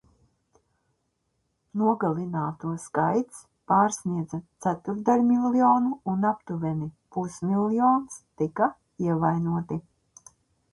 Nogalināto 1.81 2.71
skaits 2.85 3.43
pārsniedza 3.73 4.41
ceturtdaļmiljonu 4.67 5.93
un 6.15 6.27
aptuveni 6.33 6.91
pusmiljons 7.19 8.21
tika 8.43 8.75
ievainoti. 9.11 9.83